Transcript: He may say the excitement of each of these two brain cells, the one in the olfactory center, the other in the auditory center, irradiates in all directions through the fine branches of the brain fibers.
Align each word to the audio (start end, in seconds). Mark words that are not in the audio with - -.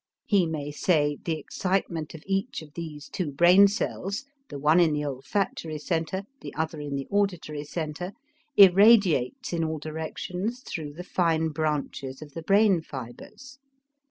He 0.25 0.47
may 0.47 0.71
say 0.71 1.19
the 1.25 1.37
excitement 1.37 2.15
of 2.15 2.23
each 2.25 2.63
of 2.63 2.73
these 2.73 3.07
two 3.07 3.31
brain 3.31 3.67
cells, 3.67 4.25
the 4.49 4.57
one 4.57 4.79
in 4.79 4.93
the 4.93 5.05
olfactory 5.05 5.77
center, 5.77 6.23
the 6.41 6.51
other 6.55 6.81
in 6.81 6.95
the 6.95 7.05
auditory 7.11 7.63
center, 7.63 8.11
irradiates 8.57 9.53
in 9.53 9.63
all 9.63 9.77
directions 9.77 10.61
through 10.61 10.93
the 10.93 11.03
fine 11.03 11.49
branches 11.49 12.19
of 12.23 12.31
the 12.33 12.41
brain 12.41 12.81
fibers. 12.81 13.59